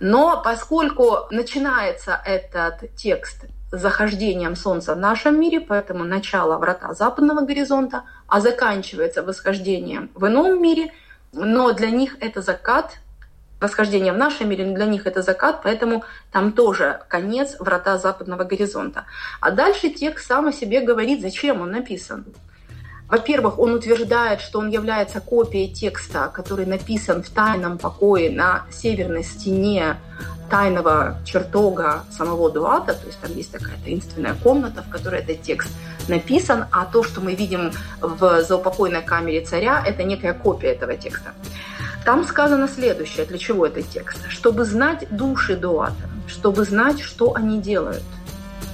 [0.00, 8.02] Но поскольку начинается этот текст захождением Солнца в нашем мире, поэтому начало врата западного горизонта,
[8.26, 10.92] а заканчивается восхождением в ином мире,
[11.32, 12.98] но для них это закат,
[13.64, 19.04] восхождение в нашем мире, для них это закат, поэтому там тоже конец врата западного горизонта.
[19.40, 22.24] А дальше текст сам о себе говорит, зачем он написан.
[23.08, 29.24] Во-первых, он утверждает, что он является копией текста, который написан в тайном покое на северной
[29.24, 29.96] стене
[30.50, 35.70] тайного чертога самого Дуата, то есть там есть такая таинственная комната, в которой этот текст
[36.08, 41.32] написан, а то, что мы видим в заупокойной камере царя, это некая копия этого текста.
[42.04, 44.18] Там сказано следующее, для чего этот текст.
[44.28, 48.02] Чтобы знать души Дуата, чтобы знать, что они делают,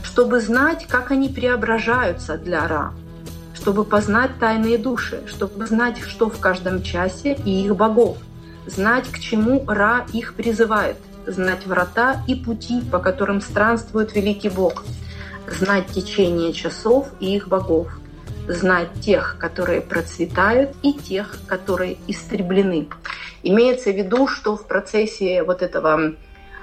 [0.02, 2.92] чтобы знать, как они преображаются для Ра,
[3.54, 8.18] чтобы познать тайные души, чтобы знать, что в каждом часе и их богов,
[8.66, 14.84] знать, к чему Ра их призывает, знать врата и пути, по которым странствует великий Бог,
[15.46, 17.88] знать течение часов и их богов,
[18.48, 22.88] знать тех, которые процветают, и тех, которые истреблены.
[23.42, 26.14] Имеется в виду, что в процессе вот этого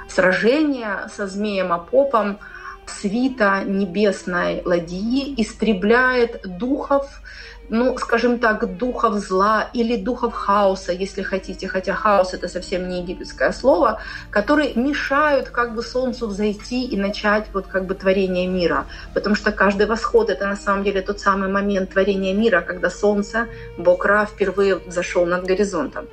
[0.08, 2.40] сражения со змеем Апопом
[2.86, 7.22] свита небесной ладьи истребляет духов,
[7.70, 13.02] ну, скажем так, духов зла или духов хаоса, если хотите, хотя хаос это совсем не
[13.02, 14.00] египетское слово,
[14.30, 18.86] которые мешают как бы солнцу взойти и начать вот как бы творение мира.
[19.14, 23.48] Потому что каждый восход это на самом деле тот самый момент творения мира, когда солнце,
[23.78, 26.08] Бог Ра впервые зашел над горизонтом.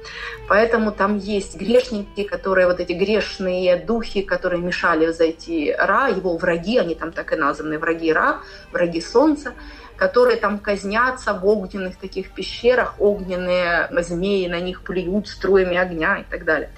[0.49, 6.79] Поэтому там есть грешники, которые вот эти грешные духи, которые мешали взойти Ра, его враги,
[6.79, 8.41] они там так и названы, враги Ра,
[8.73, 9.53] враги солнца,
[10.05, 16.25] которые там казнятся в огненных таких пещерах, огненные змеи на них плюют струями огня и
[16.25, 16.69] так далее.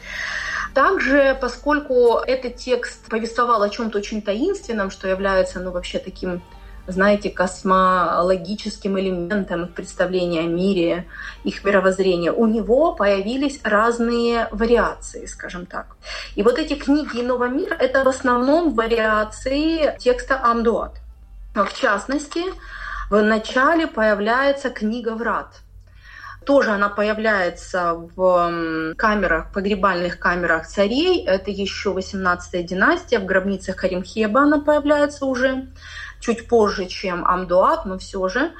[0.74, 6.40] Также, поскольку этот текст повествовал о чем-то очень таинственном, что является, ну, вообще таким
[6.86, 11.04] знаете, космологическим элементом их представления о мире,
[11.42, 15.96] их мировоззрения, у него появились разные вариации, скажем так.
[16.36, 20.92] И вот эти книги иного мира— это в основном вариации текста Амдуат.
[21.56, 22.44] В частности,
[23.10, 25.60] в начале появляется книга врат.
[26.44, 31.24] Тоже она появляется в камерах, погребальных камерах царей.
[31.24, 33.18] Это еще 18 династия.
[33.18, 35.68] В гробницах Каримхеба она появляется уже
[36.20, 38.52] чуть позже, чем Амдуат, но все же.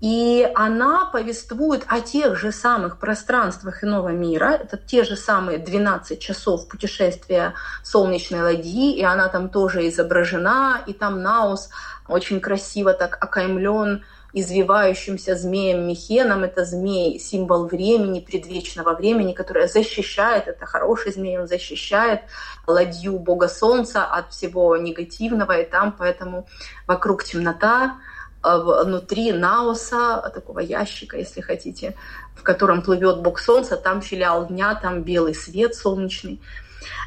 [0.00, 4.50] И она повествует о тех же самых пространствах иного мира.
[4.50, 10.92] Это те же самые 12 часов путешествия солнечной ладьи, и она там тоже изображена, и
[10.92, 11.70] там Наус
[12.08, 16.42] очень красиво так окаймлен извивающимся змеем Михеном.
[16.42, 22.22] Это змей, символ времени, предвечного времени, который защищает, это хороший змей, он защищает
[22.66, 26.48] ладью бога солнца от всего негативного, и там поэтому
[26.86, 27.96] вокруг темнота,
[28.42, 31.96] внутри наоса, такого ящика, если хотите,
[32.36, 36.42] в котором плывет бог солнца, там филиал дня, там белый свет солнечный.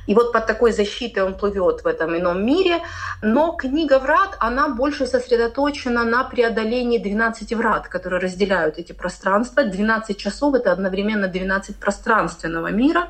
[0.07, 2.79] И вот под такой защитой он плывет в этом ином мире.
[3.21, 9.63] Но книга врат, она больше сосредоточена на преодолении 12 врат, которые разделяют эти пространства.
[9.63, 13.07] 12 часов— это одновременно 12 пространственного мира.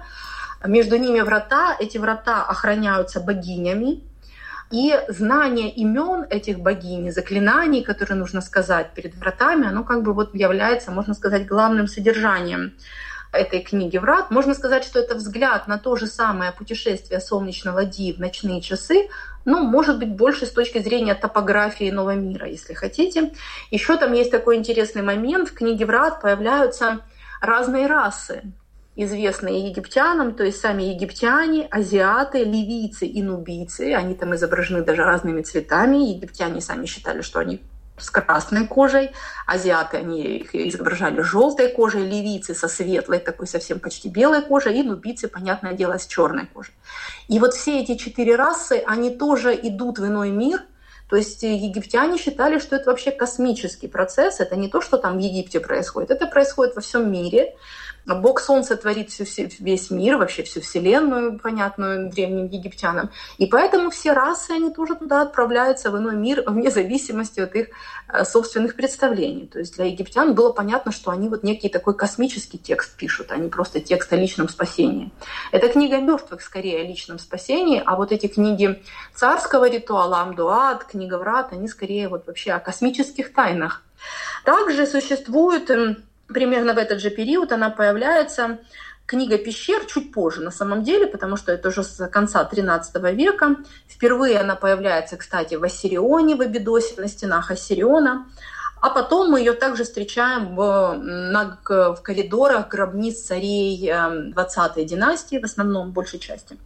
[0.66, 1.76] Между ними врата.
[1.80, 4.02] Эти врата охраняются богинями,
[4.70, 10.36] и знание имен этих богинь, заклинаний, которые нужно сказать перед вратами, оно как бы вот
[10.36, 12.74] является, можно сказать, главным содержанием
[13.38, 14.32] этой книги «Врат».
[14.32, 19.08] Можно сказать, что это взгляд на то же самое путешествие солнечной ладьи в ночные часы,
[19.46, 23.32] ну, может быть, больше с точки зрения топографии нового мира, если хотите.
[23.72, 25.50] Еще там есть такой интересный момент.
[25.50, 27.00] В книге «Врат» появляются
[27.40, 28.44] разные расы
[28.98, 35.44] известные египтянам, то есть сами египтяне, азиаты, ливийцы и нубийцы, они там изображены даже разными
[35.44, 35.98] цветами.
[35.98, 37.62] Египтяне сами считали, что они
[37.98, 39.12] с красной кожей,
[39.46, 44.84] азиаты, они их изображали желтой кожей, ливийцы со светлой, такой совсем почти белой кожей, и
[44.84, 46.74] нубийцы, понятное дело, с черной кожей.
[47.28, 50.62] И вот все эти четыре расы, они тоже идут в иной мир,
[51.10, 55.20] то есть египтяне считали, что это вообще космический процесс, это не то, что там в
[55.20, 57.56] Египте происходит, это происходит во всем мире.
[58.16, 59.26] Бог Солнца творит всю,
[59.60, 63.12] весь мир, вообще всю Вселенную, понятную древним египтянам.
[63.38, 67.68] И поэтому все расы, они тоже туда отправляются, в иной мир, вне зависимости от их
[68.08, 69.48] э, собственных представлений.
[69.48, 73.38] То есть для египтян было понятно, что они вот некий такой космический текст пишут, а
[73.38, 75.12] не просто текст о личном спасении.
[75.52, 78.82] Это книга мертвых, скорее, о личном спасении, а вот эти книги
[79.14, 83.84] царского ритуала, Амдуат, книга Врат, они скорее вот вообще о космических тайнах.
[84.46, 85.98] Также существует эм,
[86.28, 88.60] примерно в этот же период она появляется.
[89.06, 93.56] Книга пещер чуть позже на самом деле, потому что это уже с конца XIII века.
[93.88, 98.28] Впервые она появляется, кстати, в Ассирионе, в Эбидосе, на стенах Ассириона.
[98.82, 105.40] А потом мы ее также встречаем в, на, в коридорах гробниц царей 20-й эм, династии,
[105.40, 106.58] в основном, большей части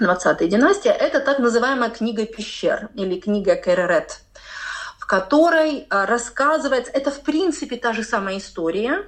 [0.00, 0.90] 20-й династии.
[0.90, 4.20] Это так называемая книга пещер или книга Керерет
[5.06, 9.04] которой а, рассказывается, это в принципе та же самая история,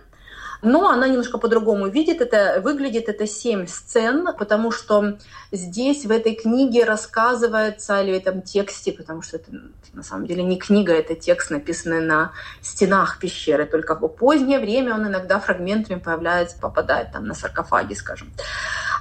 [0.62, 5.18] но она немножко по-другому видит это, выглядит это семь сцен, потому что
[5.52, 9.52] здесь в этой книге рассказывается, или в этом тексте, потому что это
[9.92, 14.94] на самом деле не книга, это текст, написанный на стенах пещеры, только в позднее время
[14.94, 18.32] он иногда фрагментами появляется, попадает там на саркофаги, скажем.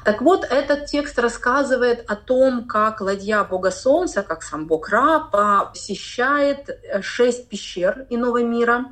[0.03, 5.19] Так вот, этот текст рассказывает о том, как ладья бога солнца, как сам бог Ра,
[5.19, 8.85] посещает э, шесть пещер иного мира.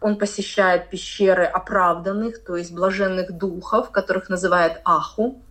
[0.00, 5.42] Он посещает пещеры оправданных, то есть блаженных духов, которых называет Аху.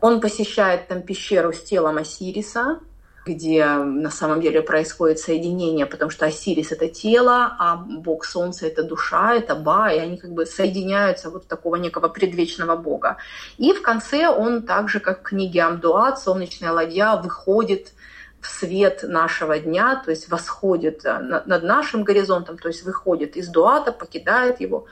[0.00, 2.80] Он посещает там пещеру с телом Осириса,
[3.24, 8.82] где на самом деле происходит соединение, потому что Осирис— это тело, а бог Солнца— это
[8.82, 13.16] душа, это Ба, и они как бы соединяются вот такого некого предвечного бога.
[13.56, 17.92] И в конце он так же, как в книге Амдуат, солнечная ладья выходит
[18.40, 23.48] в свет нашего дня, то есть восходит э, над нашим горизонтом, то есть выходит из
[23.48, 24.86] дуата, покидает его,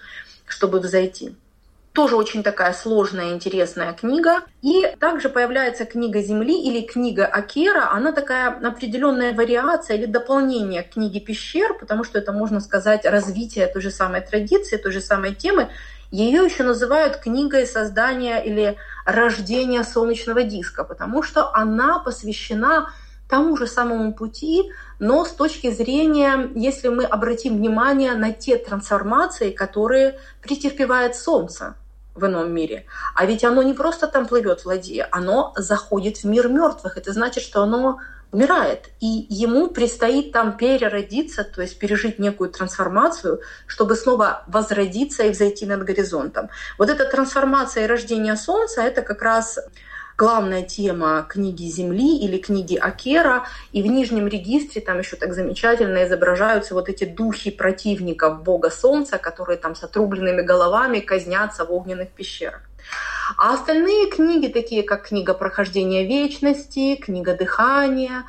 [0.47, 1.37] чтобы взойти.
[1.93, 4.41] Тоже очень такая сложная, интересная книга.
[4.63, 7.91] И также появляется книга Земли или книга Акера.
[7.93, 13.67] Она такая определенная вариация или дополнение к книге Пещер, потому что это, можно сказать, развитие
[13.67, 15.69] той же самой традиции, той же самой темы.
[16.11, 22.91] Ее еще называют книгой создания или рождения солнечного диска, потому что она посвящена
[23.29, 29.51] тому же самому пути, но с точки зрения, если мы обратим внимание на те трансформации,
[29.51, 31.77] которые претерпевает Солнце
[32.15, 32.87] в ином мире.
[33.15, 36.97] А ведь оно не просто там плывет в ладье, оно заходит в мир мертвых.
[36.97, 37.99] Это значит, что оно
[38.33, 38.89] умирает.
[39.01, 45.67] И ему предстоит там переродиться, то есть пережить некую трансформацию, чтобы снова возродиться и взойти
[45.67, 46.49] над горизонтом.
[46.79, 49.59] Вот эта трансформация и рождение Солнца— это как раз
[50.17, 56.05] главная тема книги Земли или книги Акера, и в нижнем регистре там еще так замечательно
[56.05, 62.11] изображаются вот эти духи противников бога Солнца, которые там с отрубленными головами казнятся в огненных
[62.11, 62.63] пещерах.
[63.39, 68.25] А остальные книги, такие как книга прохождения вечности, книга дыхания,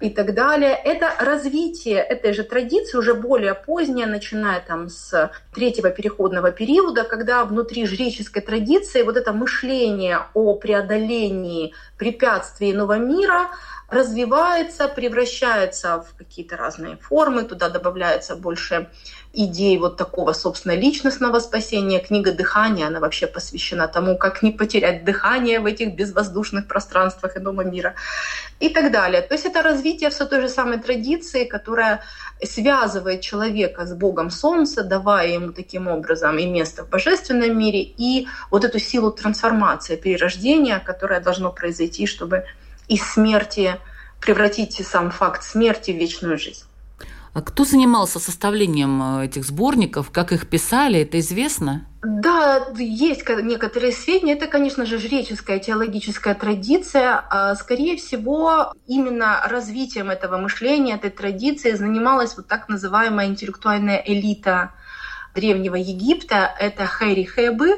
[0.00, 0.74] и так далее.
[0.74, 7.44] Это развитие этой же традиции уже более позднее, начиная там с третьего переходного периода, когда
[7.44, 13.50] внутри жреческой традиции вот это мышление о преодолении препятствий нового мира
[13.88, 18.90] развивается, превращается в какие-то разные формы, туда добавляется больше
[19.32, 22.00] идей вот такого, собственно, личностного спасения.
[22.00, 27.62] Книга «Дыхание», она вообще посвящена тому, как не потерять дыхание в этих безвоздушных пространствах иного
[27.62, 27.94] мира
[28.58, 29.22] и так далее.
[29.22, 32.02] То есть это развитие все той же самой традиции, которая
[32.42, 38.26] связывает человека с Богом Солнца, давая ему таким образом и место в божественном мире, и
[38.50, 42.44] вот эту силу трансформации, перерождения, которое должно произойти, чтобы
[42.88, 43.76] из смерти
[44.20, 46.67] превратить сам факт смерти в вечную жизнь.
[47.38, 50.10] А кто занимался составлением э, этих сборников?
[50.10, 51.02] Как их писали?
[51.02, 51.86] Это известно?
[52.02, 54.32] Да, есть некоторые сведения.
[54.32, 57.24] Это, конечно же, жреческая теологическая традиция.
[57.30, 64.72] А, скорее всего, именно развитием этого мышления, этой традиции занималась вот так называемая интеллектуальная элита
[65.32, 66.52] Древнего Египта.
[66.58, 67.76] Это хэри хэбы,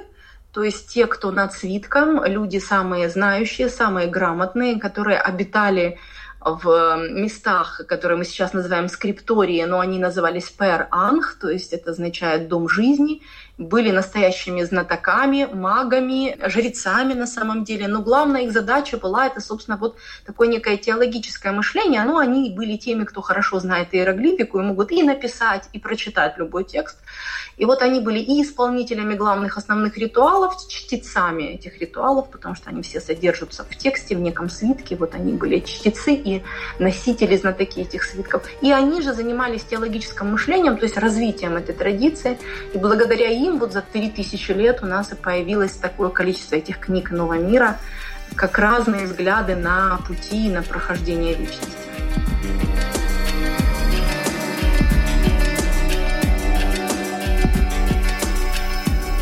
[0.53, 5.99] то есть те, кто над свитком, люди самые знающие, самые грамотные, которые обитали
[6.41, 11.91] в местах, которые мы сейчас называем скриптории, но они назывались пер анх, то есть это
[11.91, 13.23] означает дом жизни,
[13.61, 17.89] были настоящими знатоками, магами, жрецами на самом деле.
[17.89, 22.03] Но главная их задача была это, собственно, вот такое некое теологическое мышление.
[22.05, 26.65] Ну, они были теми, кто хорошо знает иероглифику и могут и написать, и прочитать любой
[26.65, 26.97] текст.
[27.59, 32.81] И вот они были и исполнителями главных основных ритуалов, чтецами этих ритуалов, потому что они
[32.81, 34.97] все содержатся в тексте, в неком свитке.
[34.97, 36.43] Вот они были чтецы и
[36.79, 38.49] носители, знатоки этих свитков.
[38.63, 42.39] И они же занимались теологическим мышлением, то есть развитием этой традиции.
[42.73, 47.11] И благодаря им вот за 3000 лет у нас и появилось такое количество этих книг
[47.11, 47.79] нового мира,
[48.35, 51.77] как разные взгляды на пути, на прохождение вечности.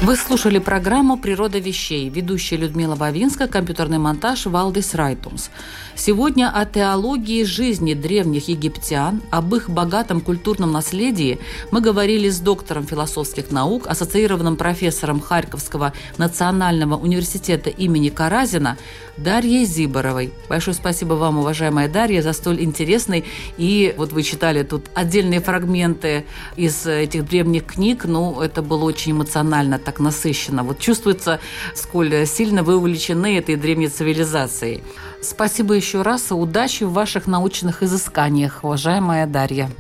[0.08, 2.08] Вы слушали программу «Природа вещей».
[2.08, 5.50] Ведущая Людмила Вавинска, компьютерный монтаж Валдис Райтумс.
[5.96, 11.38] Сегодня о теологии жизни древних египтян, об их богатом культурном наследии
[11.72, 18.78] мы говорили с доктором философских наук, ассоциированным профессором Харьковского национального университета имени Каразина
[19.18, 20.32] Дарьей Зиборовой.
[20.48, 23.26] Большое спасибо вам, уважаемая Дарья, за столь интересный
[23.58, 26.24] и вот вы читали тут отдельные фрагменты
[26.56, 30.62] из этих древних книг, ну, это было очень эмоционально, так насыщенно.
[30.62, 31.40] Вот чувствуется,
[31.74, 34.82] сколь сильно вы увлечены этой древней цивилизацией.
[35.20, 39.70] Спасибо еще раз и удачи в ваших научных изысканиях, уважаемая Дарья.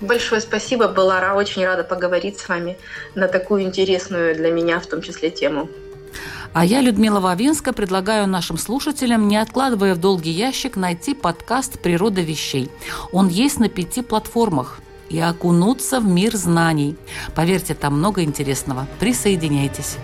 [0.00, 2.76] Большое спасибо, была очень рада поговорить с вами
[3.14, 5.68] на такую интересную для меня в том числе тему.
[6.52, 12.20] А я, Людмила Вавинска, предлагаю нашим слушателям, не откладывая в долгий ящик, найти подкаст «Природа
[12.20, 12.70] вещей».
[13.10, 14.81] Он есть на пяти платформах
[15.12, 16.96] и окунуться в мир знаний.
[17.34, 18.86] Поверьте, там много интересного.
[18.98, 19.98] Присоединяйтесь.